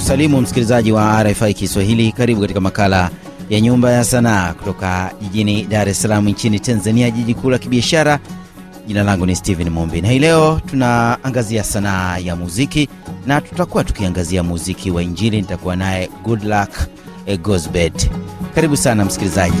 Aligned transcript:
kusalimu 0.00 0.40
msikilizaji 0.40 0.92
wa 0.92 1.22
RFI 1.22 1.54
Kiswahili. 1.54 2.12
Karibu 2.12 2.40
katika 2.40 2.60
makala 2.60 3.10
ya 3.50 3.60
Nyumba 3.60 3.90
ya 3.92 4.04
Sanaa 4.04 4.52
kutoka 4.52 5.10
jijini 5.22 5.62
Dar 5.64 5.88
es 5.88 6.02
Salaam 6.02 6.28
nchini 6.28 6.60
Tanzania, 6.60 7.10
jiji 7.10 7.34
kuu 7.34 7.50
la 7.50 7.58
kibiashara. 7.58 8.18
Jina 8.86 9.02
langu 9.02 9.26
ni 9.26 9.36
Steven 9.36 9.70
Mumbi 9.70 10.00
na 10.00 10.08
hii 10.08 10.18
leo 10.18 10.60
tunaangazia 10.66 11.64
sanaa 11.64 12.18
ya 12.18 12.36
muziki 12.36 12.88
na 13.26 13.40
tutakuwa 13.40 13.84
tukiangazia 13.84 14.42
muziki 14.42 14.90
wa 14.90 15.02
Injili. 15.02 15.36
Nitakuwa 15.40 15.76
naye 15.76 16.10
Goodluck 16.24 16.70
Gozbert. 17.42 18.10
Karibu 18.54 18.76
sana 18.76 19.04
msikilizaji, 19.04 19.58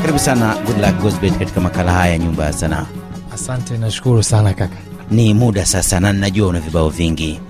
karibu 0.00 0.18
sana 0.18 0.56
Goodluck 0.66 1.00
Gozbert 1.02 1.38
katika 1.38 1.60
makala 1.60 1.92
haya 1.92 2.12
ya 2.12 2.18
Nyumba 2.18 2.44
ya 2.44 2.52
Sanaa. 2.52 2.86
Asante, 3.34 3.78
nashukuru 3.78 4.22
sana 4.22 4.54
kaka. 4.54 4.76
Ni 5.10 5.34
muda 5.34 5.66
sasa, 5.66 6.00
na 6.00 6.12
ninajua 6.12 6.48
una 6.48 6.60
vibao 6.60 6.88
vingi. 6.88 7.40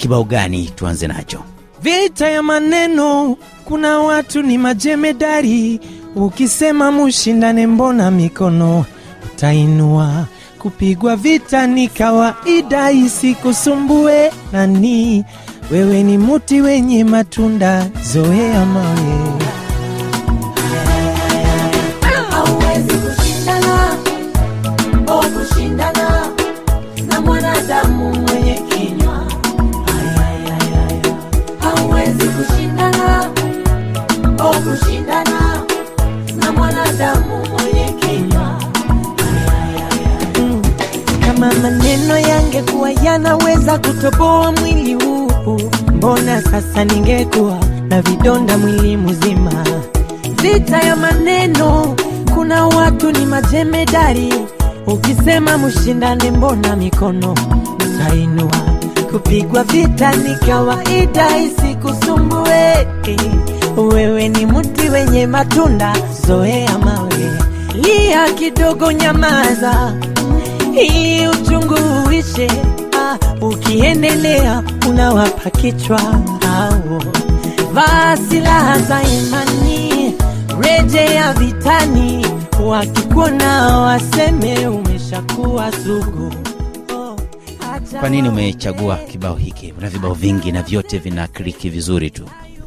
Kibao 0.00 0.24
gani 0.24 0.70
tuanze 0.76 1.06
nacho? 1.06 1.42
Vita 1.82 2.28
ya 2.28 2.42
maneno, 2.42 3.36
kuna 3.64 3.98
watu 3.98 4.42
ni 4.42 4.58
majemedari. 4.58 5.80
Ukisema 6.16 6.92
mushindane, 6.92 7.66
mbona 7.66 8.10
mikono 8.10 8.84
utainua? 9.24 10.26
Kupigwa 10.58 11.16
vita 11.16 11.66
ni 11.66 11.88
kawaida, 11.88 12.90
isikusumbue 12.92 14.30
nani. 14.52 15.24
Wewe 15.70 16.02
ni 16.02 16.18
muti 16.18 16.60
wenye 16.60 17.04
matunda, 17.04 17.90
zoea 18.12 18.66
mawe. 18.66 19.40
Kushindana 34.60 35.62
na 36.36 36.52
mwanadamu 36.52 37.36
mwenye 37.52 37.92
kinywa 37.92 38.60
Kama 41.26 41.52
maneno 41.62 42.18
yangekuwa 42.18 42.90
yanaweza 42.92 43.78
kutoboa 43.78 44.52
mwili 44.52 44.94
huu, 44.94 45.30
mbona 45.94 46.42
sasa 46.42 46.84
ningekuwa 46.84 47.58
na 47.88 48.02
vidonda 48.02 48.58
mwili 48.58 48.96
mzima? 48.96 49.64
Vita 50.42 50.78
ya 50.78 50.96
maneno, 50.96 51.96
kuna 52.34 52.66
watu 52.66 53.12
ni 53.12 53.26
majemedari. 53.26 54.34
Ukisema 54.86 55.58
mshindane, 55.58 56.30
mbona 56.30 56.76
mikono 56.76 57.34
utainua? 57.74 58.56
Kupigwa 59.12 59.64
vita 59.64 60.16
ni 60.16 60.34
kawaida, 60.34 61.38
isikusumbue. 61.38 62.86
Wewe 63.76 64.28
ni 64.28 64.46
mti 64.46 64.88
wenye 64.88 65.26
matunda, 65.26 65.96
zoea 66.26 66.78
mawe, 66.78 67.30
lia 67.74 68.32
kidogo, 68.32 68.92
nyamaza 68.92 69.94
ili 70.82 71.28
uchungu 71.28 71.74
uishe. 72.08 72.50
Ah, 73.00 73.18
ukiendelea 73.44 74.62
unawapa 74.88 75.50
kichwa 75.50 75.98
hao. 76.00 77.02
Vaa 77.72 78.16
silaha 78.16 78.78
za 78.78 79.00
imani, 79.02 80.14
rejea 80.60 81.32
vitani, 81.32 82.26
wakikuona 82.66 83.78
waseme 83.78 84.66
umeshakuwa 84.68 85.72
sugu. 85.72 86.32
Oh, 86.96 87.16
Kwa 88.00 88.08
nini 88.08 88.28
umechagua 88.28 88.96
kibao 88.96 89.34
hiki? 89.34 89.74
Una 89.78 89.88
vibao 89.88 90.14
vingi 90.14 90.52
na 90.52 90.62
vyote 90.62 90.98
vina 90.98 91.26
kliki 91.26 91.68
vizuri 91.70 92.10
tu. 92.10 92.22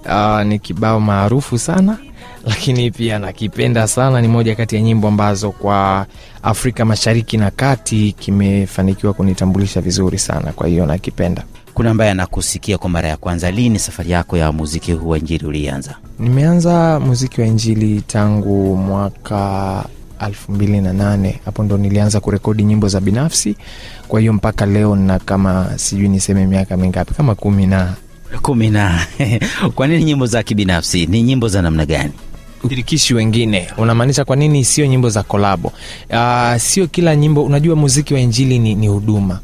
Uh, 0.06 0.42
ni 0.42 0.60
kibao 0.60 1.00
maarufu 1.00 1.60
sana 1.60 1.98
lakini 2.46 2.92
pia 2.92 3.20
nakipenda 3.20 3.88
sana. 3.88 4.22
Ni 4.22 4.28
moja 4.28 4.56
kati 4.56 4.76
ya 4.76 4.82
nyimbo 4.82 5.08
ambazo 5.08 5.52
kwa 5.52 6.06
Afrika 6.44 6.86
Mashariki 6.86 7.38
na 7.38 7.52
Kati 7.52 8.16
kimefanikiwa 8.20 9.14
kunitambulisha 9.14 9.82
vizuri 9.82 10.18
sana, 10.20 10.52
kwa 10.52 10.68
hiyo 10.68 10.86
nakipenda. 10.86 11.44
Kuna 11.74 11.92
ambaye 11.92 12.12
anakusikia 12.12 12.78
kwa 12.78 12.90
mara 12.90 13.10
ya 13.10 13.18
kwanza, 13.18 13.52
lini 13.52 13.80
safari 13.80 14.12
yako 14.12 14.38
ya 14.38 14.52
muziki 14.52 14.92
huu 14.92 15.10
wa 15.10 15.18
Injili 15.18 15.46
ulianza? 15.46 15.96
Nimeanza 16.20 17.00
muziki 17.00 17.42
wa 17.42 17.48
Injili 17.48 18.02
tangu 18.02 18.76
mwaka 18.78 19.84
elfu 20.28 20.52
mbili 20.52 20.82
na 20.82 20.94
nane 20.94 21.40
hapo 21.46 21.64
ndo 21.64 21.78
nilianza 21.78 22.20
kurekodi 22.20 22.64
nyimbo 22.64 22.88
za 22.88 23.00
binafsi. 23.00 23.56
Kwa 24.08 24.20
hiyo 24.20 24.34
mpaka 24.34 24.66
leo 24.66 24.96
na 24.96 25.20
kama 25.20 25.70
sijui 25.76 26.10
niseme 26.10 26.46
miaka 26.48 26.78
mingapi, 26.78 27.14
kama 27.14 27.36
kumi 27.36 27.68
na 27.68 27.94
kumi 28.42 28.70
na 28.70 29.08
kwa 29.76 29.88
nini 29.88 30.04
nyimbo 30.04 30.26
za 30.26 30.44
kibinafsi? 30.44 31.06
Ni 31.06 31.22
nyimbo 31.24 31.48
za 31.48 31.62
namna 31.62 31.86
gani? 31.86 32.12
shirikishi 32.70 33.14
wengine 33.14 33.68
unamaanisha 33.78 34.26
kwa 34.26 34.36
nini 34.36 34.66
sio 34.66 34.86
nyimbo 34.86 35.10
za 35.10 35.24
kolabo? 35.24 35.72
Uh, 36.10 36.56
sio 36.58 36.88
kila 36.88 37.16
nyimbo. 37.16 37.44
Unajua 37.44 37.76
muziki 37.76 38.14
wa 38.14 38.20
injili 38.20 38.60
ni, 38.60 38.76
ni 38.76 38.88
huduma, 38.88 39.40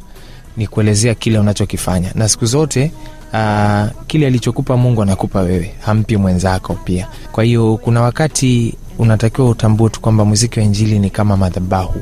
ni 0.58 0.68
kuelezea 0.68 1.16
kile 1.16 1.40
unachokifanya, 1.40 2.12
na 2.16 2.30
siku 2.30 2.46
zote 2.46 2.92
uh, 3.34 3.86
kile 4.08 4.28
alichokupa 4.28 4.78
Mungu 4.78 5.02
anakupa 5.02 5.40
wewe, 5.42 5.74
hampi 5.82 6.18
mwenzako 6.18 6.74
pia. 6.74 7.08
Kwa 7.32 7.44
hiyo 7.44 7.78
kuna 7.78 8.02
wakati 8.02 8.74
unatakiwa 8.98 9.50
utambue 9.50 9.90
tu 9.90 10.02
kwamba 10.02 10.26
muziki 10.26 10.60
wa 10.60 10.66
injili 10.66 11.00
ni 11.00 11.10
kama 11.10 11.38
madhabahu. 11.38 12.02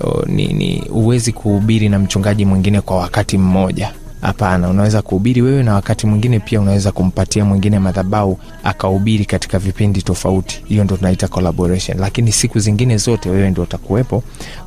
O, 0.00 0.22
ni, 0.26 0.46
ni 0.46 0.82
uwezi 0.90 1.32
kuhubiri 1.32 1.88
na 1.88 1.98
mchungaji 1.98 2.44
mwingine 2.44 2.80
kwa 2.80 2.96
wakati 2.96 3.38
mmoja 3.38 3.92
Hapana, 4.20 4.68
unaweza 4.68 5.02
kuhubiri 5.02 5.42
wewe 5.42 5.62
na 5.62 5.74
wakati 5.74 6.06
mwingine 6.06 6.40
pia 6.40 6.60
unaweza 6.60 6.92
kumpatia 6.92 7.44
mwingine 7.44 7.78
madhabahu 7.78 8.38
akahubiri 8.64 9.24
katika 9.24 9.58
vipindi 9.58 10.02
tofauti. 10.02 10.62
Hiyo 10.68 10.84
ndo 10.84 10.96
tunaita 10.96 11.28
collaboration, 11.28 11.98
lakini 12.00 12.32
siku 12.32 12.58
zingine 12.58 12.96
zote 12.96 13.30
wewe 13.30 13.50
ndo 13.50 13.62
utakuwepo 13.62 14.22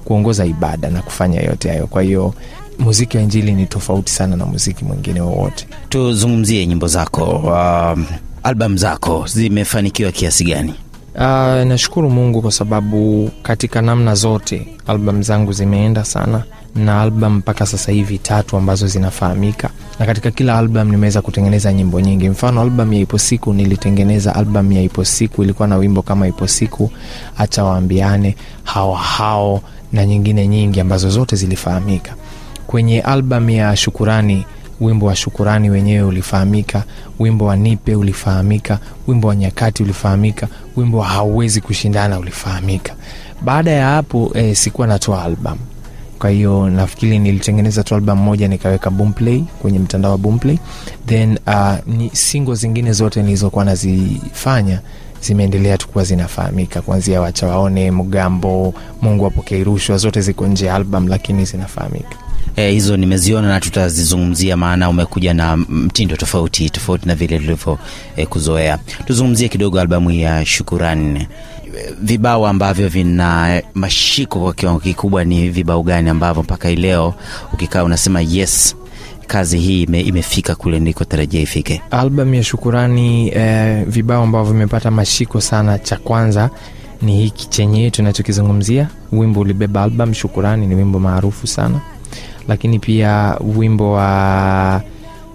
kuongoza 0.05 0.45
ibada 0.45 0.89
na 0.89 1.01
kufanya 1.01 1.41
yote 1.41 1.69
hayo. 1.69 1.87
Kwa 1.87 2.01
hiyo 2.01 2.33
muziki 2.79 3.17
wa 3.17 3.23
injili 3.23 3.51
ni 3.51 3.65
tofauti 3.65 4.11
sana 4.11 4.35
na 4.35 4.45
muziki 4.45 4.85
mwingine 4.85 5.21
wowote. 5.21 5.67
Tuzungumzie 5.89 6.65
nyimbo 6.67 6.87
zako. 6.87 7.23
Um, 7.25 8.05
albamu 8.43 8.77
zako 8.77 9.25
zimefanikiwa 9.27 10.11
kiasi 10.11 10.43
gani? 10.43 10.73
Uh, 11.15 11.21
nashukuru 11.67 12.09
Mungu 12.09 12.41
kwa 12.41 12.51
sababu 12.51 13.29
katika 13.43 13.81
namna 13.81 14.15
zote 14.15 14.67
albamu 14.87 15.21
zangu 15.23 15.53
zimeenda 15.53 16.05
sana 16.05 16.43
na 16.75 17.01
albam 17.01 17.35
mpaka 17.37 17.65
sasa 17.65 17.91
hivi 17.91 18.17
tatu 18.17 18.57
ambazo 18.57 18.87
zinafahamika, 18.87 19.69
na 19.99 20.05
katika 20.05 20.31
kila 20.31 20.57
albamu 20.57 20.91
nimeweza 20.91 21.21
kutengeneza 21.21 21.73
nyimbo 21.73 22.01
nyingi. 22.01 22.29
Mfano, 22.29 22.61
album 22.61 22.93
ya 22.93 22.99
Ipo 22.99 23.17
Siku 23.17 23.53
nilitengeneza 23.53 24.35
album 24.35 24.71
ya 24.71 24.81
Ipo 24.81 25.05
Siku, 25.05 25.43
ilikuwa 25.43 25.67
na 25.67 25.77
wimbo 25.77 26.01
kama 26.01 26.27
Ipo 26.27 26.47
Siku, 26.47 26.91
Acha 27.37 27.63
Waambiane, 27.63 28.35
Hao 28.63 29.61
na 29.93 30.05
nyingine 30.05 30.47
nyingi 30.47 30.79
ambazo 30.79 31.09
zote 31.09 31.35
zilifahamika. 31.35 32.15
Kwenye 32.67 33.01
album 33.01 33.49
ya 33.49 33.75
Shukurani 33.75 34.45
wimbo 34.81 35.05
wa 35.05 35.15
Shukurani 35.15 35.69
wenyewe 35.69 36.03
ulifahamika, 36.03 36.83
wimbo 37.19 37.45
wa 37.45 37.55
Nipe 37.55 37.95
ulifahamika, 37.95 38.79
wimbo 39.07 39.27
wa 39.27 39.35
Nyakati 39.35 39.83
ulifahamika, 39.83 40.47
wimbo 40.77 40.97
wa 40.97 41.05
Hauwezi 41.07 41.61
Kushindana 41.61 42.19
ulifahamika. 42.19 42.95
Baada 43.41 43.71
ya 43.71 43.87
hapo 43.89 44.31
eh, 44.33 44.55
sikuwa 44.55 44.87
natoa 44.87 45.23
album 45.23 45.57
kwa 46.21 46.29
hiyo 46.29 46.69
nafikiri 46.69 47.19
nilitengeneza 47.19 47.83
tu 47.83 47.95
album 47.95 48.19
moja 48.19 48.47
nikaweka 48.47 48.89
Boomplay 48.89 49.43
kwenye 49.61 49.79
mtandao 49.79 50.11
wa 50.11 50.17
Boomplay, 50.17 50.57
then 51.05 51.39
uh, 51.47 51.73
ni 51.95 52.09
singo 52.13 52.55
zingine 52.55 52.93
zote 52.93 53.23
nilizokuwa 53.23 53.65
nazifanya 53.65 54.79
zimeendelea 55.21 55.77
tu 55.77 55.87
kuwa 55.87 56.03
zinafahamika, 56.03 56.81
kuanzia 56.81 57.21
wacha 57.21 57.47
waone, 57.47 57.91
Mgambo, 57.91 58.73
Mungu 59.01 59.25
apokee 59.25 59.63
rushwa, 59.63 59.97
zote 59.97 60.21
ziko 60.21 60.47
nje 60.47 60.65
ya 60.65 60.75
album 60.75 61.07
lakini 61.07 61.45
zinafahamika. 61.45 62.15
E, 62.55 62.71
hizo 62.71 62.97
nimeziona 62.97 63.47
na 63.47 63.59
tutazizungumzia, 63.59 64.57
maana 64.57 64.89
umekuja 64.89 65.33
na 65.33 65.57
mtindo 65.57 66.15
tofauti 66.15 66.69
tofauti 66.69 67.07
na 67.07 67.15
vile 67.15 67.39
tulivyo 67.39 67.77
e, 68.15 68.25
kuzoea. 68.25 68.77
Tuzungumzie 69.05 69.49
kidogo 69.49 69.79
albamu 69.79 70.11
ya 70.11 70.45
Shukurani. 70.45 71.27
Vibao 72.01 72.47
ambavyo 72.47 72.89
vina 72.89 73.61
mashiko 73.73 74.39
kwa 74.39 74.53
kiwango 74.53 74.79
kikubwa 74.79 75.23
ni 75.23 75.49
vibao 75.49 75.83
gani 75.83 76.09
ambavyo 76.09 76.43
mpaka 76.43 76.69
hii 76.69 76.75
ukikaa 77.53 77.83
unasema 77.83 78.21
yes, 78.21 78.75
kazi 79.27 79.59
hii 79.59 79.83
ime, 79.83 80.01
imefika 80.01 80.55
kule 80.55 80.79
ndiko 80.79 81.05
tarajia 81.05 81.41
ifike? 81.41 81.81
Albamu 81.91 82.35
ya 82.35 82.43
Shukurani 82.43 83.29
eh, 83.29 83.85
vibao 83.87 84.23
ambavyo 84.23 84.53
vimepata 84.53 84.91
mashiko 84.91 85.41
sana, 85.41 85.79
cha 85.79 85.97
kwanza 85.97 86.49
ni 87.01 87.17
hiki 87.21 87.49
chenye 87.49 87.91
tunachokizungumzia. 87.91 88.87
Wimbo 89.11 89.39
ulibeba 89.39 89.83
album 89.83 90.13
Shukurani, 90.13 90.67
ni 90.67 90.75
wimbo 90.75 90.99
maarufu 90.99 91.47
sana 91.47 91.81
lakini 92.47 92.79
pia 92.79 93.37
wimbo 93.55 93.91
wa 93.93 94.81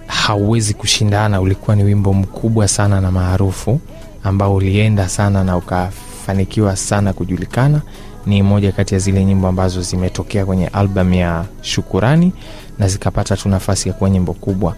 hauwezi 0.06 0.74
kushindana 0.74 1.40
ulikuwa 1.40 1.76
ni 1.76 1.82
wimbo 1.84 2.12
mkubwa 2.14 2.68
sana 2.68 3.00
na 3.00 3.10
maarufu 3.10 3.80
ambao 4.24 4.54
ulienda 4.54 5.08
sana 5.08 5.44
na 5.44 5.56
ukafanikiwa 5.56 6.76
sana 6.76 7.12
kujulikana. 7.12 7.80
Ni 8.26 8.42
moja 8.42 8.72
kati 8.72 8.94
ya 8.94 9.00
zile 9.00 9.24
nyimbo 9.24 9.48
ambazo 9.48 9.82
zimetokea 9.82 10.46
kwenye 10.46 10.66
album 10.66 11.12
ya 11.14 11.44
Shukurani 11.62 12.32
na 12.78 12.88
zikapata 12.88 13.36
tu 13.36 13.48
nafasi 13.48 13.88
ya 13.88 13.94
kuwa 13.94 14.10
nyimbo 14.10 14.32
kubwa. 14.32 14.74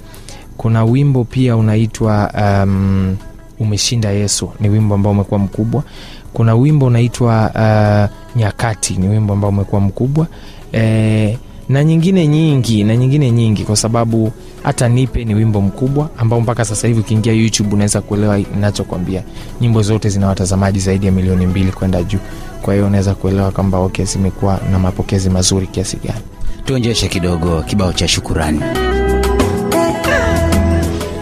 kuna 0.57 0.85
wimbo 0.85 1.25
pia 1.25 1.57
unaitwa 1.57 2.31
um, 2.41 3.17
umeshinda 3.61 4.11
yesu 4.11 4.51
ni 4.61 4.69
wimbo 4.69 4.95
ambao 4.95 5.13
umekuwa 5.13 5.41
mkubwa 5.41 5.83
kuna 6.33 6.55
wimbo 6.55 6.87
unaitwa 6.87 7.51
uh, 7.55 8.39
nyakati 8.41 8.97
ni 8.97 9.09
wimbo 9.09 9.33
ambao 9.33 9.51
umekuwa 9.51 9.81
mkubwa 9.81 10.27
e, 10.73 11.39
na 11.69 11.85
nyingine 11.85 12.27
nyingi 12.27 12.85
na 12.85 12.97
nyingine 12.97 13.31
nyingi 13.31 13.65
kwa 13.65 13.77
sababu 13.77 14.33
hata 14.63 14.89
nipe 14.89 15.25
ni 15.25 15.35
wimbo 15.35 15.61
mkubwa 15.61 16.11
ambao 16.17 16.41
mpaka 16.41 16.65
sasa 16.65 16.89
hivi 16.89 17.01
ukiingia 17.01 17.33
youtube 17.33 17.75
unaweza 17.75 18.01
kuelewa 18.01 18.39
inachokwambia 18.39 19.23
nyimbo 19.61 19.83
zote 19.83 20.09
zina 20.09 20.27
watazamaji 20.27 20.79
zaidi 20.81 21.07
ya 21.07 21.13
milioni 21.13 21.47
mbili 21.47 21.73
kwenda 21.73 22.03
juu. 22.03 22.19
Kwa 22.63 22.75
hiyo 22.75 22.87
unaweza 22.87 23.15
kuelewa 23.15 23.51
kwamba 23.51 23.79
okay 23.79 24.05
zimekuwa 24.05 24.61
na 24.73 24.79
mapokezi 24.79 25.31
mazuri 25.31 25.67
kiasi 25.67 25.97
gani. 25.97 26.21
Tuonjeshe 26.65 27.09
kidogo 27.09 27.63
kibao 27.63 27.93
cha 27.93 28.09
shukurani 28.09 28.61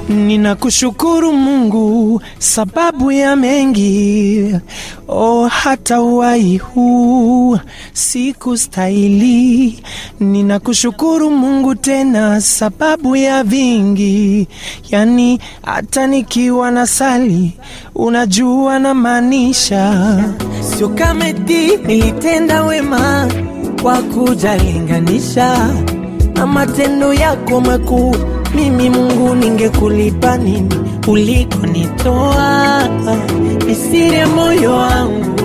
Ninakushukuru 0.08 1.32
Mungu 1.32 2.20
sababu 2.38 3.12
ya 3.12 3.36
mengi, 3.36 4.54
oh, 5.08 5.46
hata 5.46 6.02
uhai 6.02 6.56
huu 6.58 7.58
sikustahili. 7.92 9.82
Ninakushukuru 10.20 11.30
Mungu 11.30 11.74
tena 11.74 12.40
sababu 12.40 13.16
ya 13.16 13.42
vingi, 13.44 14.48
yani 14.90 15.40
hata 15.62 16.06
nikiwa 16.06 16.70
na 16.70 16.86
sali, 16.86 17.52
unajua 17.94 18.78
na 18.78 18.94
maanisha, 18.94 20.24
sio 20.60 20.88
kama 20.88 21.28
eti 21.28 21.76
nilitenda 21.86 22.62
wema 22.62 23.28
kwa 23.82 24.02
kujalinganisha 24.02 25.68
na 26.36 26.46
matendo 26.46 27.12
yako 27.14 27.60
makuu 27.60 28.16
mimi 28.54 28.90
Mungu 28.90 29.34
ningekulipa 29.34 30.36
nini 30.36 30.74
ulikonitoa? 31.08 32.82
Nisire 33.66 34.26
moyo 34.26 34.72
wangu 34.76 35.40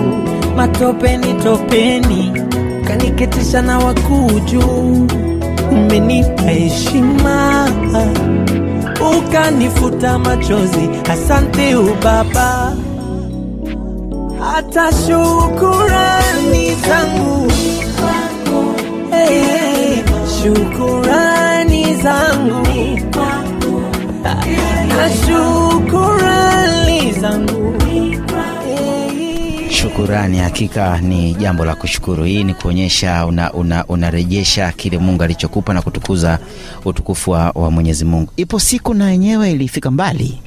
matopeni 0.56 1.34
topeni, 1.34 2.32
kaniketisha 2.86 3.62
na 3.62 3.78
wakuu 3.78 4.30
juu. 4.40 5.06
Umenipa 5.72 6.42
heshima 6.42 7.68
ukanifuta 9.18 10.18
machozi, 10.18 10.88
asante 11.12 11.74
ubaba. 11.74 12.76
Hata 14.52 14.90
shukurani 14.92 16.74
zangu 16.88 17.52
hey, 19.10 19.81
shukurani 20.42 21.94
zangu. 22.02 22.66
Na 24.88 25.10
shukurani 25.26 27.12
zangu. 27.12 27.74
Shukurani 29.70 30.38
hakika 30.38 30.98
ni 31.00 31.34
jambo 31.34 31.64
la 31.64 31.74
kushukuru. 31.74 32.24
Hii 32.24 32.44
ni 32.44 32.54
kuonyesha 32.54 33.26
unarejesha 33.88 34.64
una, 34.64 34.68
una 34.68 34.72
kile 34.72 34.98
mungu 34.98 35.22
alichokupa 35.22 35.74
na 35.74 35.82
kutukuza 35.82 36.38
utukufu 36.84 37.30
wa, 37.30 37.50
wa 37.54 37.70
mwenyezi 37.70 38.04
mungu. 38.04 38.32
Ipo 38.36 38.58
siku 38.60 38.94
na 38.94 39.10
yenyewe 39.10 39.50
ilifika 39.52 39.90
mbali. 39.90 40.38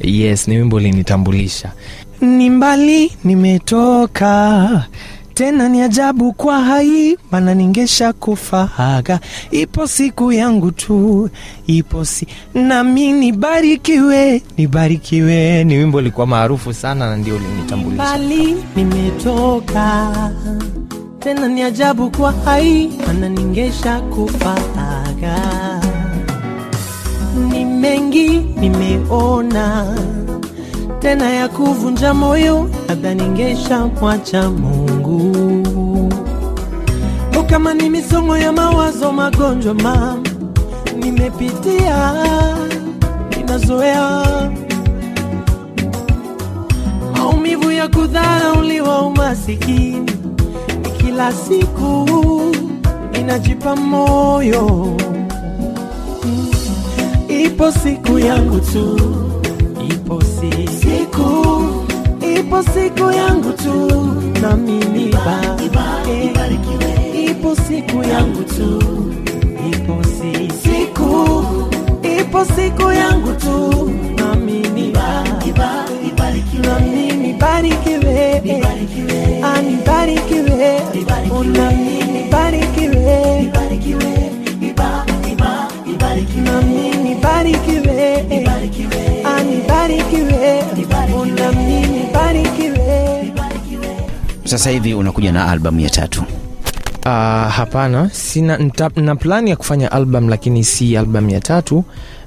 Yes 0.00 0.48
ni 0.48 0.56
wimbo 0.56 0.80
linitambulisha. 0.80 1.72
ni 2.20 2.50
mbali 2.50 3.12
nimetoka 3.24 4.84
tena 5.38 5.68
ni 5.68 5.82
ajabu 5.82 6.32
kwa 6.32 6.60
hai 6.64 7.18
mana 7.30 7.54
ningesha 7.54 8.12
kufahaga 8.12 9.20
ipo 9.50 9.86
siku 9.86 10.32
yangu 10.32 10.70
tu 10.70 11.30
ipo 11.66 12.04
si. 12.04 12.26
Nami 12.54 13.12
nibarikiwe 13.12 14.42
nibarikiwe. 14.56 15.64
Ni 15.64 15.76
wimbo 15.78 15.98
ulikuwa 15.98 16.26
maarufu 16.26 16.72
sana 16.74 17.10
na 17.10 17.16
ndio 17.16 17.36
ulinitambulisha. 17.36 18.18
Nimetoka 18.76 20.12
tena 21.18 21.48
ni 21.48 21.62
ajabu 21.62 22.10
kwa 22.10 22.32
hai 22.32 22.90
mana 23.06 23.28
ningesha 23.28 24.00
kufahaga 24.00 25.38
ni 27.50 27.64
mengi 27.64 28.28
nimeona 28.60 29.96
tena 30.98 31.30
ya 31.30 31.48
kuvunja 31.48 32.14
moyo, 32.14 32.70
labda 32.88 33.14
ningesha 33.14 33.86
mwacha 33.86 34.50
Mungu. 34.50 34.97
Kama 37.48 37.74
ni 37.74 37.90
misongo 37.90 38.36
ya 38.36 38.52
mawazo, 38.52 39.12
magonjwa 39.12 39.74
ma 39.74 40.18
nimepitia, 40.98 42.14
ninazoea 43.36 44.24
maumivu 47.16 47.70
ya 47.70 47.88
kudharauliwa, 47.88 49.02
umasikini 49.02 50.12
kila 50.98 51.32
siku 51.32 52.06
inajipa 53.20 53.76
moyo 53.76 54.96
Mm. 56.24 56.46
ipo 57.28 57.72
siku 57.72 58.18
yangu 58.18 58.60
tu 58.60 59.00
ipo 59.90 60.20
si 60.22 60.68
siku 60.80 61.64
ipo 62.38 62.62
siku 62.62 63.10
yangu 63.12 63.52
tu 63.52 63.74
nami 64.42 64.72
nibarike 64.72 66.28
ipo 67.48 67.56
siku 67.62 68.02
yangu 68.02 68.44
tu. 68.44 68.68
Ipo 69.72 70.04
si 70.04 70.32
siku. 70.62 71.12
Ipo 72.20 72.44
siku 72.44 72.92
yangu 72.92 73.32
tu. 73.34 73.90
Nami 74.16 74.58
nibarikiwe 74.74 75.64
anibarikiwe 79.42 80.80
nami 81.52 81.92
nibarikiwe 82.12 83.16
nami 86.44 86.90
nibarikiwe 87.04 87.98
anibarikiwe 89.22 90.64
nami 91.36 91.86
nibarikiwe 91.86 92.78
sasa 94.44 94.70
hivi 94.70 94.94
unakuja 94.94 95.32
na 95.32 95.50
albamu 95.50 95.80
ya 95.80 95.90
tatu 95.90 96.22
Uh, 97.08 97.48
hapana. 97.52 98.10
Sina 98.12 98.56
nta, 98.58 98.90
na 98.96 99.16
plani 99.16 99.50
ya 99.50 99.56
kufanya 99.56 99.92
album 99.92 100.28
lakini 100.28 100.64
si 100.64 100.96
album 100.96 101.30
ya 101.30 101.40
tatu. 101.40 101.84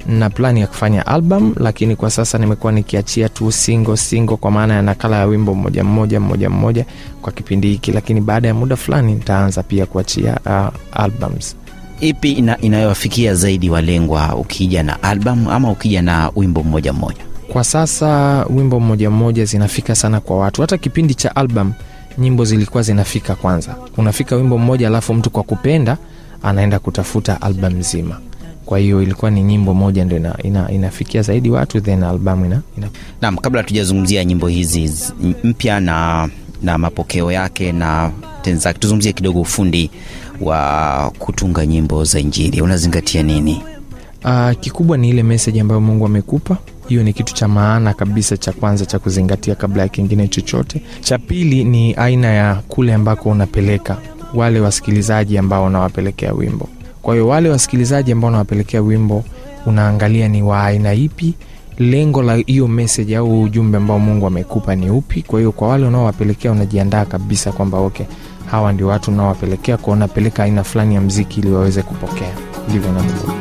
Na 0.07 0.29
plani 0.29 0.61
ya 0.61 0.67
kufanya 0.67 1.07
album 1.07 1.53
lakini 1.59 1.95
kwa 1.95 2.09
sasa 2.11 2.37
nimekuwa 2.37 2.71
nikiachia 2.73 3.29
tu 3.29 3.51
single 3.51 3.97
single 3.97 4.35
kwa 4.37 4.51
maana 4.51 4.73
ya 4.73 4.81
nakala 4.81 5.17
ya 5.17 5.25
wimbo 5.25 5.53
mmoja 5.55 5.83
mmoja 5.83 6.19
mmoja 6.19 6.49
mmoja 6.49 6.85
kwa 7.21 7.31
kipindi 7.31 7.67
hiki. 7.69 7.91
Lakini 7.91 8.21
baada 8.21 8.47
ya 8.47 8.53
muda 8.53 8.75
fulani 8.75 9.13
nitaanza 9.13 9.63
pia 9.63 9.85
kuachia 9.85 10.39
uh, 10.45 11.01
albums. 11.01 11.55
Ipi 11.99 12.31
ina, 12.31 12.57
inayowafikia 12.61 13.35
zaidi 13.35 13.69
walengwa 13.69 14.35
ukija 14.35 14.83
na 14.83 15.03
album 15.03 15.47
ama 15.47 15.71
ukija 15.71 16.01
na 16.01 16.31
wimbo 16.35 16.63
mmoja 16.63 16.93
mmoja? 16.93 17.21
Kwa 17.47 17.63
sasa 17.63 18.43
wimbo 18.49 18.79
mmoja 18.79 19.09
mmoja 19.09 19.45
zinafika 19.45 19.95
sana 19.95 20.19
kwa 20.19 20.37
watu. 20.37 20.61
Hata 20.61 20.77
kipindi 20.77 21.13
cha 21.13 21.35
album 21.35 21.73
nyimbo 22.17 22.45
zilikuwa 22.45 22.83
zinafika 22.83 23.35
kwanza. 23.35 23.75
Unafika 23.97 24.35
wimbo 24.35 24.57
mmoja 24.57 24.87
alafu 24.87 25.13
mtu 25.13 25.29
kwa 25.29 25.43
kupenda 25.43 25.97
anaenda 26.43 26.79
kutafuta 26.79 27.41
albam 27.41 27.73
nzima. 27.73 28.19
Kwa 28.65 28.79
hiyo 28.79 29.01
ilikuwa 29.03 29.31
ni 29.31 29.43
nyimbo 29.43 29.73
moja 29.73 30.05
ndo 30.05 30.15
ina, 30.17 30.35
ina, 30.43 30.71
inafikia 30.71 31.21
zaidi 31.21 31.49
watu 31.49 31.81
then 31.81 32.03
albamu 32.03 32.45
ina, 32.45 32.61
ina 32.77 32.87
naam 33.21 33.37
kabla 33.37 33.63
tujazungumzia 33.63 34.25
nyimbo 34.25 34.47
hizi 34.47 34.93
mpya 35.43 35.79
na 35.79 36.29
na 36.61 36.77
mapokeo 36.77 37.31
yake 37.31 37.71
na 37.71 38.11
tenzake 38.41 38.79
tuzungumzie 38.79 39.13
kidogo 39.13 39.41
ufundi 39.41 39.91
wa 40.41 41.11
kutunga 41.19 41.65
nyimbo 41.65 42.03
za 42.03 42.19
injili. 42.19 42.61
Unazingatia 42.61 43.23
nini 43.23 43.63
Uh, 44.25 44.51
kikubwa 44.59 44.97
ni 44.97 45.09
ile 45.09 45.23
meseji 45.23 45.59
ambayo 45.59 45.81
mungu 45.81 46.05
amekupa. 46.05 46.57
Hiyo 46.87 47.03
ni 47.03 47.13
kitu 47.13 47.33
cha 47.33 47.47
maana 47.47 47.93
kabisa 47.93 48.37
cha 48.37 48.51
kwanza 48.51 48.85
cha 48.85 48.99
kuzingatia 48.99 49.55
kabla 49.55 49.81
ya 49.83 49.89
kingine 49.89 50.27
chochote. 50.27 50.81
Cha 51.01 51.17
pili 51.17 51.63
ni 51.63 51.93
aina 51.93 52.27
ya 52.27 52.55
kule 52.55 52.93
ambako 52.93 53.29
unapeleka 53.29 53.97
wale 54.33 54.59
wasikilizaji 54.59 55.37
ambao 55.37 55.65
unawapelekea 55.65 56.33
wimbo. 56.33 56.69
Kwa 57.01 57.13
hiyo 57.13 57.27
wale 57.27 57.49
wasikilizaji 57.49 58.11
ambao 58.11 58.27
unawapelekea 58.29 58.81
wimbo 58.81 59.23
unaangalia 59.65 60.27
ni 60.27 60.41
wa 60.43 60.63
aina 60.63 60.93
ipi. 60.93 61.33
Lengo 61.77 62.21
la 62.21 62.35
hiyo 62.35 62.67
message 62.67 63.17
au 63.17 63.41
ujumbe 63.43 63.77
ambao 63.77 63.99
mungu 63.99 64.27
amekupa 64.27 64.75
ni 64.75 64.89
upi. 64.89 65.21
Kwa 65.21 65.39
hiyo 65.39 65.51
kwa 65.51 65.67
wale 65.67 65.85
unaowapelekea 65.87 66.51
unajiandaa 66.51 67.05
kabisa 67.05 67.51
kwamba 67.51 67.77
okay 67.77 68.05
hawa 68.51 68.73
ndio 68.73 68.87
watu 68.87 69.11
unaowapelekea 69.11 69.77
kwa 69.77 69.93
unapeleka 69.93 70.43
aina 70.43 70.63
fulani 70.63 70.95
ya 70.95 71.01
mziki 71.01 71.39
ili 71.39 71.51
waweze 71.51 71.81
kupokea. 71.81 72.33
Ndivyo 72.69 72.91
navyo 72.91 73.33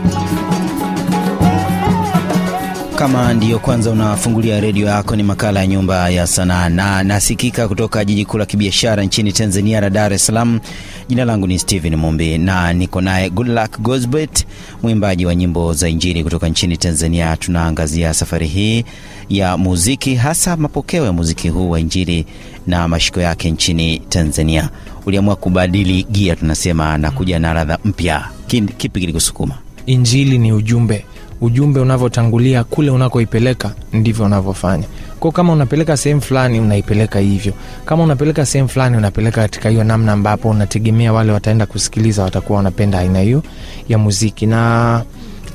Kama 3.01 3.35
ndiyo 3.35 3.59
kwanza 3.59 3.91
unafungulia 3.91 4.61
redio 4.61 4.87
yako, 4.87 5.17
ni 5.17 5.23
makala 5.23 5.61
ya 5.61 5.67
Nyumba 5.67 6.09
ya 6.11 6.27
Sanaa 6.27 6.69
na 6.69 7.03
nasikika 7.03 7.69
kutoka 7.69 8.05
jiji 8.05 8.25
kuu 8.25 8.39
la 8.39 8.47
kibiashara 8.47 9.03
nchini 9.03 9.33
Tanzania 9.33 9.81
la 9.81 9.91
Dar 9.91 10.13
es 10.13 10.27
Salaam. 10.27 10.61
Jina 11.09 11.25
langu 11.25 11.47
ni 11.47 11.59
Steven 11.59 11.97
Mumbi 11.97 12.39
na 12.39 12.73
niko 12.73 13.01
naye 13.01 13.31
Goodluck 13.31 13.79
Gosbet, 13.81 14.47
mwimbaji 14.83 15.27
wa 15.27 15.35
nyimbo 15.35 15.73
za 15.73 15.89
Injili 15.89 16.25
kutoka 16.25 16.49
nchini 16.49 16.77
Tanzania. 16.77 17.37
Tunaangazia 17.37 18.15
safari 18.15 18.47
hii 18.47 18.85
ya 19.29 19.57
muziki, 19.57 20.15
hasa 20.15 20.57
mapokeo 20.57 21.05
ya 21.05 21.13
muziki 21.13 21.49
huu 21.49 21.71
wa 21.71 21.81
Injili 21.81 22.27
na 22.67 22.89
mashiko 22.89 23.21
yake 23.21 23.51
nchini 23.51 23.99
Tanzania. 23.99 24.71
Uliamua 25.07 25.37
kubadili 25.37 26.03
gia, 26.11 26.37
tunasema, 26.37 26.99
na 26.99 27.11
kuja 27.11 27.39
na 27.39 27.55
ladha 27.55 27.79
mpya. 27.85 28.29
Kipi 28.47 29.01
kilikusukuma? 29.01 29.55
Injili 29.87 30.39
ni 30.39 30.53
ujumbe. 30.53 31.05
Ujumbe 31.41 31.81
unavyotangulia 31.81 32.65
kule 32.65 32.91
unakoipeleka 32.91 33.73
ndivyo 33.93 34.25
unavyofanya. 34.25 34.85
Kwa 35.21 35.33
kama 35.33 35.53
unapeleka 35.53 35.97
sehemu 35.97 36.21
fulani, 36.21 36.61
unaipeleka 36.61 37.19
hivyo. 37.19 37.53
Kama 37.85 38.03
unapeleka 38.03 38.47
sehemu 38.47 38.69
fulani, 38.69 38.97
unapeleka 38.97 39.41
katika 39.41 39.69
hiyo 39.69 39.85
namna 39.85 40.13
ambapo 40.13 40.49
unategemea 40.51 41.13
wale 41.13 41.33
wataenda 41.33 41.67
kusikiliza 41.67 42.23
watakuwa 42.23 42.57
wanapenda 42.57 42.99
aina 42.99 43.21
hiyo 43.21 43.43
ya 43.89 43.99
muziki. 43.99 44.47
Na 44.47 45.03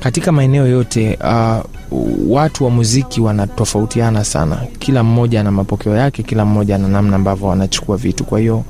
katika 0.00 0.32
maeneo 0.32 0.66
yote 0.66 1.18
uh, 1.24 1.64
watu 2.28 2.64
wa 2.64 2.70
muziki 2.70 3.20
wanatofautiana 3.20 4.24
sana. 4.24 4.56
Kila 4.78 5.02
mmoja 5.02 5.40
ana 5.40 5.50
mapokeo 5.52 5.96
yake, 5.96 6.22
kila 6.22 6.44
mmoja 6.44 6.74
ana 6.74 6.88
namna 6.88 7.16
ambavyo 7.16 7.48
wanachukua 7.48 7.96
vitu. 7.96 8.24
Kwa 8.24 8.40
hiyo 8.40 8.64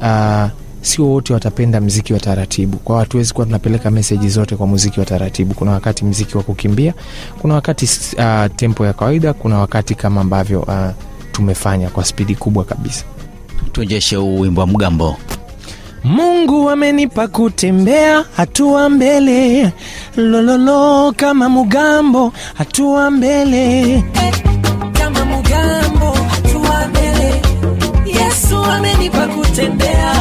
uh, 0.00 0.46
sio 0.82 1.06
wote 1.06 1.32
watapenda 1.32 1.80
mziki 1.80 2.12
wa 2.12 2.20
taratibu. 2.20 2.76
Kwa 2.76 2.98
hatuwezi 2.98 3.32
kuwa 3.34 3.46
tunapeleka 3.46 3.90
meseji 3.90 4.28
zote 4.28 4.56
kwa 4.56 4.66
muziki 4.66 5.00
wa 5.00 5.06
taratibu. 5.06 5.54
Kuna 5.54 5.70
wakati 5.72 6.04
mziki 6.04 6.36
wa 6.36 6.42
kukimbia, 6.42 6.94
kuna 7.40 7.54
wakati 7.54 7.84
uh, 8.18 8.56
tempo 8.56 8.86
ya 8.86 8.92
kawaida, 8.92 9.32
kuna 9.32 9.58
wakati 9.58 9.94
kama 9.94 10.20
ambavyo 10.20 10.60
uh, 10.60 10.74
tumefanya 11.32 11.88
kwa 11.90 12.04
spidi 12.04 12.34
kubwa 12.34 12.64
kabisa. 12.64 13.04
Tuonjeshe 13.72 14.16
huu 14.16 14.40
wimbo 14.40 14.60
wa 14.60 14.66
mgambo. 14.66 15.16
Mungu 16.04 16.70
amenipa 16.70 17.28
kutembea 17.28 18.24
hatua 18.36 18.88
mbele, 18.88 19.72
lololo 20.16 21.12
kama 21.16 21.48
mugambo, 21.48 22.32
hatua 22.54 23.10
mbele 23.10 24.04
kama 24.92 25.24
mugambo, 25.24 26.12
hatua 26.30 26.88
mbele. 26.88 27.42
Yesu 28.06 28.64
amenipa 28.64 29.26
kutembea 29.28 30.11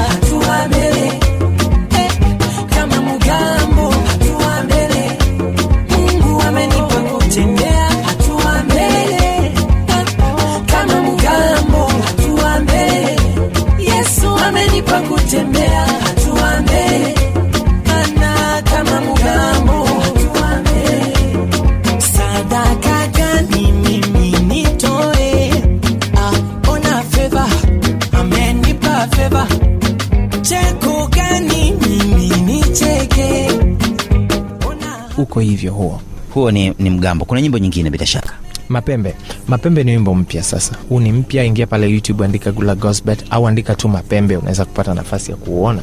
hivyo 35.40 35.74
huo 35.74 36.02
Huo 36.34 36.52
ni, 36.52 36.74
ni 36.80 36.90
mgambo. 36.90 37.26
Kuna 37.26 37.42
nyimbo 37.42 37.58
nyingine 37.58 37.90
bila 37.90 38.06
shaka. 38.06 38.34
Mapembe. 38.72 39.16
Mapembe 39.48 39.84
ni 39.84 39.92
wimbo 39.92 40.16
mpya 40.16 40.44
sasa. 40.44 40.75
Huu 40.90 41.00
ni 41.00 41.12
mpya, 41.12 41.44
ingia 41.44 41.68
pale 41.68 41.90
YouTube 41.90 42.25
andika 42.25 42.51
Gula 42.51 42.75
Gosbet 42.75 43.24
au 43.30 43.48
andika 43.48 43.75
tu 43.75 43.90
Mapembe, 43.90 44.38
unaweza 44.38 44.66
kupata 44.66 44.94
nafasi 44.94 45.32
ya 45.32 45.38
kuuona. 45.38 45.82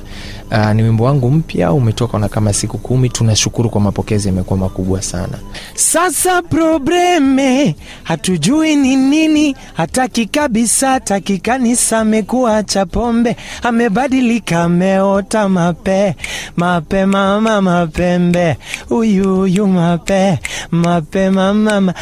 Uh, 0.51 0.73
ni 0.73 0.83
wimbo 0.83 1.05
wangu 1.05 1.31
mpya, 1.31 1.73
umetoka 1.73 2.19
na 2.19 2.29
kama 2.29 2.53
siku 2.53 2.79
kumi. 2.79 3.09
Tunashukuru 3.09 3.71
kwa 3.71 3.81
mapokezi, 3.81 4.29
yamekuwa 4.29 4.59
makubwa 4.59 5.03
sana. 5.03 5.39
Sasa 5.75 6.43
probleme 6.43 7.75
hatujui 8.03 8.77
ni 8.77 8.97
nini, 8.97 9.57
hataki 9.75 10.27
kabisa, 10.27 10.91
hataki 10.91 11.39
kanisa, 11.39 12.05
pombe, 12.91 13.37
amebadilika, 13.63 14.63
ameota 14.63 15.49
mape 15.49 16.17
mape, 16.57 17.07
mama 17.07 17.61
mapembe, 17.63 18.57
uyuyu 18.91 19.67
mape 19.67 20.39
mape, 20.71 21.31
mama 21.31 21.95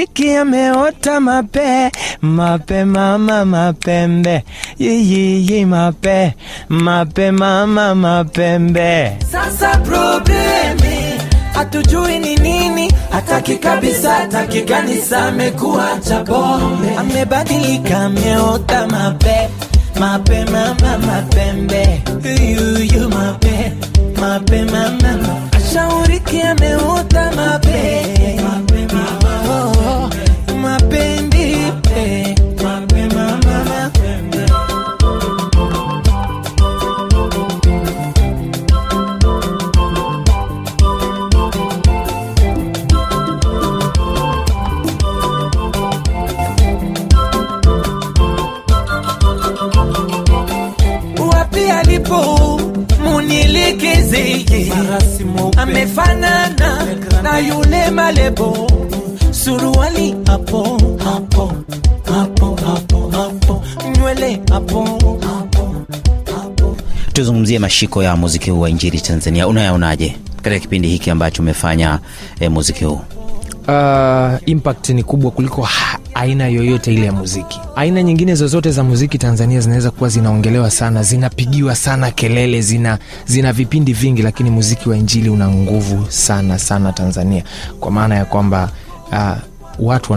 ashauriki, 0.00 0.34
ameota 0.36 1.20
mape 1.20 1.90
mape, 2.22 2.84
mama 2.84 3.44
mapembe, 3.44 4.44
yiyiyi 4.78 5.64
mape 5.66 6.34
mape, 6.68 7.30
mama 7.30 7.94
mapembe. 7.94 9.16
Sasa 9.30 9.76
problemi 9.78 11.20
hatujui 11.54 12.18
ni 12.18 12.36
nini, 12.36 12.92
hataki 13.10 13.56
kabisa, 13.58 14.10
hataki 14.14 14.62
kanisa, 14.62 15.24
amekuwa 15.28 15.98
cha 16.08 16.24
pombe, 16.24 16.96
amebadilika, 16.98 17.98
ameota 17.98 18.86
mape 18.86 19.48
mape, 20.00 20.44
mama 20.44 20.98
mapembe, 20.98 22.02
yuyu 22.24 23.08
mape 23.08 23.72
mape, 24.20 24.62
mama. 24.64 25.40
Ashauriki, 25.56 26.40
ameota 26.42 27.32
mape 27.36 28.06
mape, 28.42 28.69
munilikeze 54.54 55.24
amefanana 55.56 56.86
na 57.22 57.38
yule 57.38 57.90
malebo 57.90 58.66
suruali 59.30 60.14
hapo 60.26 60.78
hapo 61.04 61.52
hapo 62.14 62.56
hapo 62.66 63.10
hapo 63.10 63.62
nywele 63.98 64.40
hapo 64.50 64.84
hapo 64.84 65.84
hapo 66.34 66.76
Tuzungumzie 67.12 67.58
mashiko 67.58 68.02
ya 68.02 68.16
muziki 68.16 68.50
huu 68.50 68.60
wa 68.60 68.70
Injili 68.70 69.00
Tanzania. 69.00 69.48
Unayaonaje 69.48 70.16
katika 70.36 70.58
kipindi 70.58 70.88
hiki 70.88 71.10
ambacho 71.10 71.42
umefanya 71.42 71.98
eh, 72.40 72.50
muziki 72.50 72.84
huu? 72.84 73.00
Uh, 73.68 74.30
impact 74.48 74.88
ni 74.88 75.02
kubwa 75.02 75.30
kuliko 75.30 75.62
ha- 75.62 75.89
aina 76.20 76.48
yoyote 76.48 76.94
ile 76.94 77.06
ya 77.06 77.12
muziki. 77.12 77.60
Aina 77.76 78.02
nyingine 78.02 78.34
zozote 78.34 78.70
za 78.70 78.84
muziki 78.84 79.18
Tanzania 79.18 79.60
zinaweza 79.60 79.90
kuwa 79.90 80.08
zinaongelewa 80.10 80.70
sana, 80.70 81.02
zinapigiwa 81.02 81.74
sana 81.76 82.10
kelele, 82.10 82.60
zina, 82.62 82.98
zina 83.26 83.52
vipindi 83.52 83.92
vingi, 83.92 84.22
lakini 84.22 84.50
muziki 84.50 84.88
wa 84.88 84.96
injili 84.96 85.28
una 85.28 85.48
nguvu 85.48 86.06
sana 86.08 86.58
sana 86.58 86.92
Tanzania, 86.92 87.44
kwa 87.80 87.90
maana 87.90 88.14
ya 88.14 88.24
kwamba 88.24 88.70
uh, 89.12 89.36
watu 89.78 90.12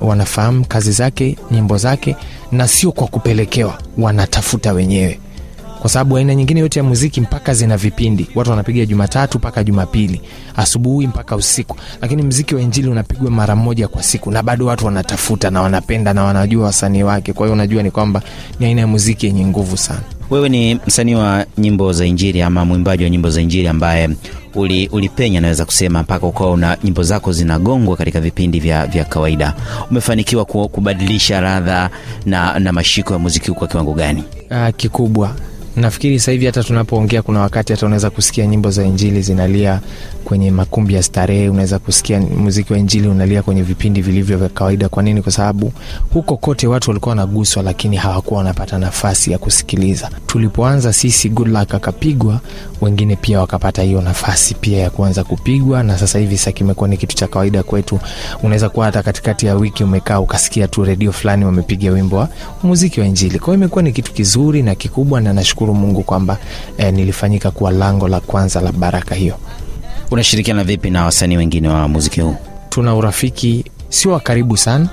wanafahamu 0.00 0.64
kazi 0.64 0.92
zake, 0.92 1.36
nyimbo 1.50 1.76
zake, 1.78 2.16
na 2.52 2.68
sio 2.68 2.92
kwa 2.92 3.06
kupelekewa, 3.06 3.78
wanatafuta 3.98 4.72
wenyewe 4.72 5.20
kwa 5.82 5.90
sababu 5.90 6.16
aina 6.16 6.34
nyingine 6.34 6.60
yote 6.60 6.78
ya 6.78 6.82
muziki 6.84 7.20
mpaka 7.20 7.54
zina 7.54 7.76
vipindi, 7.76 8.26
watu 8.34 8.50
wanapiga 8.50 8.86
Jumatatu 8.86 9.38
mpaka 9.38 9.64
Jumapili, 9.64 10.20
asubuhi 10.56 11.06
mpaka 11.06 11.36
usiku, 11.36 11.76
lakini 12.00 12.22
mziki 12.22 12.54
wa 12.54 12.60
injili 12.60 12.88
unapigwa 12.88 13.30
mara 13.30 13.56
moja 13.56 13.88
kwa 13.88 14.02
siku, 14.02 14.30
na 14.30 14.42
bado 14.42 14.66
watu 14.66 14.86
wanatafuta 14.86 15.50
na 15.50 15.62
wanapenda 15.62 16.12
na 16.14 16.24
wanajua 16.24 16.64
wasanii 16.66 17.02
wake. 17.02 17.32
Kwa 17.32 17.46
hiyo 17.46 17.52
unajua 17.54 17.82
ni 17.82 17.90
kwamba 17.90 18.22
ni 18.60 18.66
aina 18.66 18.80
ya 18.80 18.86
muziki 18.86 19.26
yenye 19.26 19.46
nguvu 19.46 19.76
sana. 19.76 20.00
Wewe 20.30 20.48
ni 20.48 20.74
msanii 20.86 21.14
wa 21.14 21.46
nyimbo 21.58 21.92
za 21.92 22.06
Injili 22.06 22.42
ama 22.42 22.64
mwimbaji 22.64 23.04
wa 23.04 23.10
nyimbo 23.10 23.30
za 23.30 23.40
Injili 23.40 23.68
ambaye 23.68 24.08
uli, 24.54 24.88
ulipenya 24.88 25.40
naweza 25.40 25.64
kusema 25.64 26.02
mpaka 26.02 26.26
ukawa 26.26 26.50
una 26.50 26.76
nyimbo 26.84 27.02
zako 27.02 27.32
zinagongwa 27.32 27.96
katika 27.96 28.20
vipindi 28.20 28.60
vya, 28.60 28.86
vya 28.86 29.04
kawaida. 29.04 29.54
Umefanikiwa 29.90 30.44
kubadilisha 30.44 31.40
radha 31.40 31.90
na, 32.26 32.58
na 32.58 32.72
mashiko 32.72 33.12
ya 33.12 33.18
muziki 33.18 33.48
huu 33.50 33.54
kwa 33.56 33.68
kiwango 33.68 33.92
gani? 33.94 34.24
Uh, 34.50 34.68
kikubwa 34.76 35.34
nafikiri 35.76 36.18
sasa 36.18 36.32
hivi 36.32 36.46
hata 36.46 36.62
tunapoongea 36.64 37.22
kuna 37.22 37.40
wakati 37.40 37.72
hata 37.72 37.86
unaweza 37.86 38.10
kusikia 38.10 38.46
nyimbo 38.46 38.70
za 38.70 38.84
injili 38.84 39.22
zinalia 39.22 39.80
kwenye 40.24 40.50
makumbi 40.50 40.94
ya 40.94 41.02
starehe 41.02 41.48
unaweza 41.48 41.78
kusikia 41.78 42.20
muziki 42.20 42.72
wa 42.72 42.78
injili 42.78 43.08
unalia 43.08 43.42
kwenye 43.42 43.62
vipindi 43.62 44.02
vilivyo 44.02 44.38
vya 44.38 44.48
kawaida. 44.48 44.88
Kwa 44.88 45.02
nini? 45.02 45.22
Kwa 45.22 45.32
sababu 45.32 45.72
huko 46.12 46.36
kote 46.36 46.66
watu 46.66 46.90
walikuwa 46.90 47.10
wanaguswa 47.10 47.62
lakini 47.62 47.96
hawakuwa 47.96 48.38
wanapata 48.38 48.78
nafasi 48.78 49.32
ya 49.32 49.38
kusikiliza. 49.38 50.10
Tulipoanza 50.26 50.92
sisi 50.92 51.28
good 51.28 51.48
luck 51.48 51.74
akapigwa 51.74 52.40
wengine 52.80 53.16
pia 53.16 53.40
wakapata 53.40 53.82
hiyo 53.82 54.00
nafasi 54.02 54.54
pia 54.54 54.78
ya 54.78 54.90
kuanza 54.90 55.24
kupigwa 55.24 55.82
na 55.82 55.98
sasa 55.98 56.18
hivi 56.18 56.38
sa 56.38 56.52
kimekuwa 56.52 56.88
ni 56.88 56.96
kitu 56.96 57.16
cha 57.16 57.26
kawaida 57.28 57.62
kwetu. 57.62 58.00
Unaweza 58.42 58.68
kuwa 58.68 58.86
hata 58.86 59.02
katikati 59.02 59.46
ya 59.46 59.54
wiki 59.54 59.84
umekaa 59.84 60.20
ukasikia 60.20 60.68
tu 60.68 60.84
redio 60.84 61.12
fulani 61.12 61.44
wamepiga 61.44 61.90
wimbo 61.90 62.16
wa 62.16 62.28
muziki 62.62 63.00
wa 63.00 63.06
injili. 63.06 63.38
Kwa 63.38 63.54
imekuwa 63.54 63.82
ni 63.82 63.92
kitu 63.92 64.12
kizuri 64.12 64.62
na 64.62 64.74
kikubwa 64.74 65.20
na 65.20 65.32
nashukuru 65.32 65.61
mungu 65.66 66.02
kwamba 66.02 66.38
eh, 66.78 66.92
nilifanyika 66.94 67.50
kuwa 67.50 67.70
lango 67.70 68.08
la 68.08 68.20
kwanza 68.20 68.60
la 68.60 68.72
baraka 68.72 69.14
hiyo. 69.14 69.34
Unashirikiana 70.10 70.64
vipi 70.64 70.90
na 70.90 71.04
wasanii 71.04 71.36
wengine 71.36 71.68
wa 71.68 71.88
muziki 71.88 72.20
huu? 72.20 72.36
Tuna 72.68 72.94
urafiki 72.94 73.64
sio 73.88 74.12
wa 74.12 74.20
karibu 74.20 74.56
sana 74.56 74.88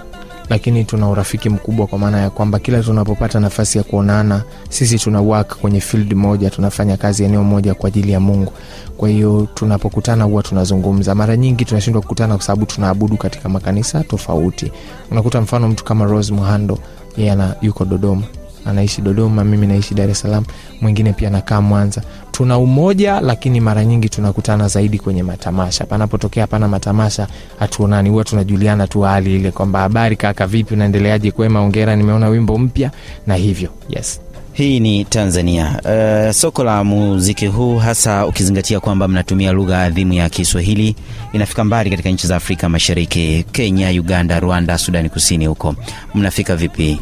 lakini 0.50 0.84
tuna 0.86 1.10
urafiki 1.10 1.50
mkubwa 1.50 1.88
kwa 1.88 2.00
maana 2.00 2.20
ya 2.22 2.30
kwamba 2.30 2.60
kila 2.60 2.84
tunapopata 2.84 3.40
nafasi 3.40 3.78
ya 3.78 3.84
kuonana 3.84 4.44
sisi 4.70 5.00
tuna 5.00 5.22
work 5.22 5.58
kwenye 5.58 5.82
field 5.82 6.14
moja 6.14 6.50
tunafanya 6.50 6.98
kazi 6.98 7.24
eneo 7.24 7.44
moja 7.44 7.74
kwa 7.74 7.88
ajili 7.88 8.12
ya 8.12 8.20
mungu. 8.20 8.52
Kwa 8.98 9.10
hiyo 9.10 9.48
tunapokutana 9.54 10.24
huwa 10.24 10.44
tunazungumza. 10.44 11.16
Mara 11.16 11.38
nyingi 11.38 11.66
tunashindwa 11.66 12.02
kukutana 12.02 12.36
kwa 12.36 12.46
sababu 12.46 12.66
tunaabudu 12.66 13.18
katika 13.18 13.50
makanisa 13.50 14.04
tofauti. 14.04 14.72
Unakuta 15.12 15.42
mfano 15.42 15.68
mtu 15.70 15.84
kama 15.84 16.06
rose 16.06 16.34
muhando 16.34 16.78
yeye 17.18 17.38
yuko 17.62 17.86
dodoma 17.86 18.24
anaishi 18.66 19.02
dodoma 19.02 19.44
mimi 19.44 19.68
naishi 19.68 19.94
dar 19.94 20.10
es 20.10 20.20
salaam 20.20 20.44
mwingine 20.82 21.14
pia 21.14 21.30
nakaa 21.30 21.62
mwanza. 21.62 22.02
Tuna 22.32 22.58
umoja 22.58 23.22
lakini 23.22 23.60
mara 23.60 23.86
nyingi 23.86 24.10
tunakutana 24.10 24.68
zaidi 24.68 25.00
kwenye 25.00 25.24
matamasha. 25.24 25.86
Panapotokea 25.86 26.48
pana 26.48 26.68
matamasha 26.68 27.28
hatuonani. 27.60 28.10
Huwa 28.10 28.24
tunajuliana 28.24 28.88
tu 28.88 29.02
hali 29.02 29.36
ile 29.36 29.52
kwamba 29.52 29.80
habari 29.80 30.16
kaka 30.16 30.48
vipi 30.48 30.74
unaendeleaje? 30.74 31.32
Kwema 31.32 31.62
ongera 31.62 31.96
nimeona 31.96 32.28
wimbo 32.30 32.58
mpya. 32.58 32.92
Na 33.28 33.36
hivyo 33.36 33.70
yes. 33.90 34.20
Hii 34.54 34.80
ni 34.80 35.06
tanzania. 35.06 35.82
Uh, 35.86 36.32
soko 36.32 36.64
la 36.64 36.84
muziki 36.84 37.48
huu 37.48 37.78
hasa 37.78 38.26
ukizingatia 38.26 38.80
kwamba 38.80 39.08
mnatumia 39.08 39.52
lugha 39.52 39.82
adhimu 39.84 40.14
ya 40.14 40.30
kiswahili 40.30 40.96
inafika 41.34 41.64
mbali 41.64 41.90
katika 41.90 42.10
nchi 42.10 42.28
za 42.28 42.36
afrika 42.36 42.70
mashariki 42.70 43.46
kenya 43.52 43.90
uganda 43.90 44.40
rwanda 44.40 44.78
sudani 44.78 45.10
kusini 45.10 45.46
huko. 45.46 45.76
Mnafika 46.16 46.56
vipi 46.56 47.00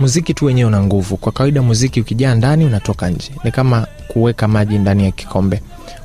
muziki 0.00 0.34
tu 0.34 0.44
wenyewe 0.44 0.68
una 0.68 0.82
nguvu. 0.82 1.16
Kwa 1.16 1.32
kawaida 1.32 1.62
muziki 1.62 2.00
ukijaa 2.00 2.34
ndani 2.34 2.64
unatoka 2.64 3.10
nje. 3.10 3.30
Ni 3.44 3.50
kama 3.52 3.86
kuweka 4.08 4.48
maji 4.48 4.78
ndani 4.78 5.04
ya 5.04 5.10
kikombe. 5.10 5.62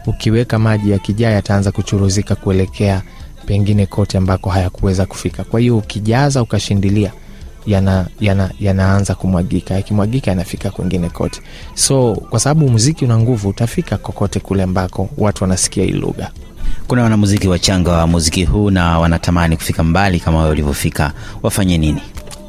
Ukiweka 0.08 0.60
maji 0.60 0.92
yakijaa 0.92 1.30
yataanza 1.30 1.72
kuchuruzika 1.72 2.36
kuelekea 2.36 3.02
pengine 3.46 3.86
kote 3.86 4.18
ambako 4.18 4.50
hayakuweza 4.50 5.06
kufika. 5.06 5.44
Kwa 5.44 5.60
hiyo 5.60 5.78
ukijaza 5.78 6.42
ukashindilia 6.42 7.12
yana, 7.68 8.08
yana, 8.20 8.50
yanaanza 8.60 9.16
kumwagika. 9.16 9.74
Yakimwagika 9.74 10.32
yanafika 10.32 10.70
kwengine 10.72 11.10
kote. 11.10 11.42
So 11.74 12.16
kwa 12.30 12.40
sababu 12.40 12.70
muziki 12.70 13.06
una 13.06 13.18
nguvu 13.20 13.50
utafika 13.50 13.98
kokote 13.98 14.40
kule 14.40 14.64
ambako 14.64 15.10
watu 15.18 15.44
wanasikia 15.44 15.84
hii 15.84 15.92
lugha. 15.92 16.32
Kuna 16.88 17.04
wanamuziki 17.04 17.48
wachanga 17.48 17.92
wa 17.92 18.08
muziki 18.08 18.46
huu 18.46 18.70
na 18.70 19.00
wanatamani 19.00 19.58
kufika 19.58 19.84
mbali 19.84 20.20
kama 20.20 20.38
wewe 20.40 20.52
ulivyofika. 20.52 21.14
Wafanye 21.44 21.78
nini 21.78 22.02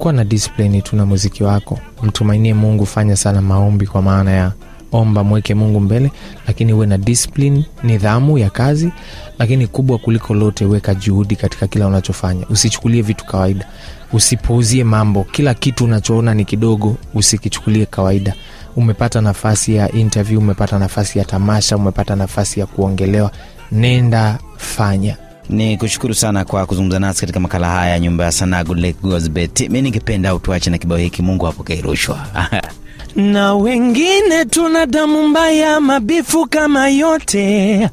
kuwa 0.05 0.13
na 0.15 0.25
disiplini 0.25 0.83
tu 0.83 0.97
na 0.97 1.07
muziki 1.07 1.45
wako. 1.45 1.79
Mtumainie 2.03 2.55
mungu 2.55 2.87
fanya 2.87 3.17
sana 3.17 3.43
maombi 3.43 3.87
kwa 3.87 4.03
maana 4.03 4.31
ya 4.31 4.53
omba 4.93 5.25
mweke 5.25 5.55
mungu 5.55 5.81
mbele. 5.81 6.11
Lakini 6.47 6.73
uwe 6.73 6.87
na 6.87 6.99
disiplini, 6.99 7.67
nidhamu 7.83 8.39
ya 8.39 8.51
kazi 8.51 8.93
lakini 9.39 9.67
kubwa 9.67 9.99
kuliko 9.99 10.35
lote 10.35 10.65
weka 10.65 10.95
juhudi 10.95 11.37
katika 11.37 11.67
kila 11.67 11.87
unachofanya. 11.87 12.47
Usichukulie 12.51 13.03
vitu 13.03 13.25
kawaida. 13.25 13.67
Usipuuzie 14.13 14.85
mambo. 14.85 15.25
Kila 15.33 15.55
kitu 15.55 15.85
unachoona 15.85 16.35
ni 16.35 16.45
kidogo 16.45 16.97
usikichukulie 17.15 17.87
kawaida. 17.87 18.35
Umepata 18.77 19.21
nafasi 19.21 19.75
ya 19.75 19.93
interview 19.93 20.39
umepata 20.41 20.79
nafasi 20.79 21.19
ya 21.19 21.25
tamasha 21.25 21.77
umepata 21.77 22.17
nafasi 22.17 22.61
ya 22.61 22.67
kuongelewa. 22.67 23.31
Nenda 23.73 24.39
fanya 24.57 25.17
ni 25.49 25.77
kushukuru 25.79 26.15
sana 26.15 26.45
kwa 26.45 26.67
kuzungumza 26.67 26.99
nasi 26.99 27.21
katika 27.21 27.41
makala 27.41 27.69
haya 27.69 27.91
ya 27.91 27.99
nyumba 28.01 28.25
ya 28.25 28.33
sanaa 28.33 28.65
Good 28.65 28.79
Luck 28.79 29.71
mi 29.71 29.83
ningependa 29.83 30.35
utuache 30.35 30.71
na 30.71 30.79
kibao 30.79 30.99
hiki 30.99 31.23
mungu 31.23 31.47
apokee 31.47 31.81
rushwa 31.81 32.27
na 33.17 33.55
wengine 33.55 34.45
tuna 34.45 34.87
damu 34.87 35.29
mbaya, 35.29 35.81
mabifu 35.81 36.47
kama 36.47 36.89
yote. 36.89 37.89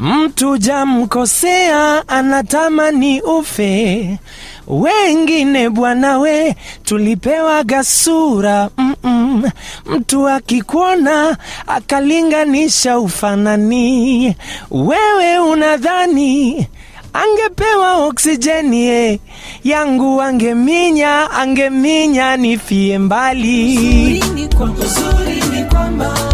Mtu 0.00 0.56
jamkosea, 0.58 2.08
anatamani 2.08 3.20
ufe. 3.22 4.18
Wengine 4.66 5.70
bwana 5.70 6.18
we, 6.18 6.54
tulipewa 6.84 7.64
gasura 7.64 8.70
Mm-mm. 8.78 9.50
Mtu 9.86 10.28
akikuona 10.28 11.36
akalinganisha 11.66 12.98
ufanani, 12.98 14.36
wewe 14.70 15.38
unadhani 15.38 16.66
angepewa 17.14 17.96
oksijeni 18.06 18.86
eh, 18.86 19.18
yangu 19.64 20.22
angeminya, 20.22 21.30
angeminya 21.30 22.36
nifie 22.36 22.98
mbali. 22.98 24.22
Uzuri 24.60 25.42
ni 25.52 25.64
kwamba 25.64 26.14
Mungu 26.14 26.33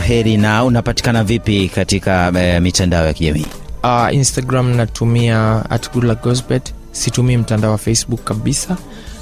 heri 0.00 0.36
na 0.36 0.64
unapatikana 0.64 1.24
vipi 1.24 1.68
katika 1.68 2.32
e, 2.38 2.60
mitandao 2.60 3.06
ya 3.06 3.12
kijamii? 3.12 3.46
Uh, 3.84 4.14
instagram 4.14 4.76
natumia 4.76 5.64
at 5.70 5.90
gosbet 6.22 6.74
situmii 6.92 7.36
mtandao 7.36 7.70
wa 7.70 7.78
facebook 7.78 8.24
kabisa. 8.24 8.76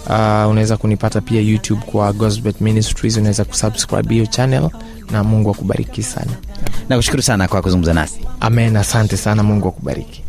Uh, 0.06 0.50
unaweza 0.50 0.76
kunipata 0.76 1.20
pia 1.20 1.40
youtube 1.40 1.82
kwa 1.86 2.12
gosbet 2.12 2.60
ministries. 2.60 3.16
Unaweza 3.16 3.44
kusubscribe 3.44 4.14
hiyo 4.14 4.26
channel 4.26 4.70
na 5.10 5.24
mungu 5.24 5.50
akubariki 5.50 6.02
sana. 6.02 6.32
Nakushukuru 6.88 7.22
sana 7.22 7.48
kwa 7.48 7.62
kuzungumza 7.62 7.94
nasi. 7.94 8.20
Amen 8.40 8.76
asante 8.76 9.16
sana. 9.16 9.42
Mungu 9.42 9.68
akubariki 9.68 10.22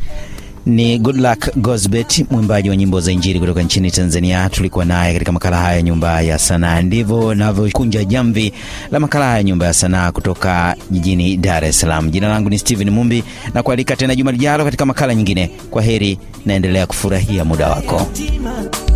Ni 0.67 0.99
Goodluck 0.99 1.56
Gosbet, 1.58 2.25
mwimbaji 2.32 2.69
wa 2.69 2.75
nyimbo 2.75 2.99
za 3.01 3.12
Injili 3.12 3.39
kutoka 3.39 3.62
nchini 3.62 3.91
Tanzania. 3.91 4.49
Tulikuwa 4.49 4.86
naye 4.86 5.13
katika 5.13 5.32
makala 5.32 5.58
haya 5.58 5.82
nyumba 5.82 6.21
ya 6.21 6.39
sanaa. 6.39 6.82
Ndivyo 6.82 7.36
navyokunja 7.36 8.03
jamvi 8.03 8.53
la 8.91 8.99
makala 8.99 9.25
haya 9.25 9.43
nyumba 9.43 9.65
ya 9.65 9.73
sanaa 9.73 10.12
kutoka 10.12 10.75
jijini 10.91 11.38
Dar 11.38 11.65
es 11.65 11.80
Salaam. 11.80 12.10
Jina 12.12 12.27
langu 12.27 12.49
ni 12.49 12.60
Steven 12.60 12.89
Mumbi 12.89 13.23
na 13.53 13.63
kualika 13.63 13.95
tena 13.95 14.15
juma 14.15 14.32
lijalo 14.32 14.63
katika 14.65 14.86
makala 14.86 15.15
nyingine. 15.15 15.47
Kwa 15.69 15.82
heri, 15.82 16.19
naendelea 16.45 16.88
kufurahia 16.88 17.45
muda 17.45 17.69
wako. 17.69 18.08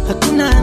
hatuna 0.08 0.62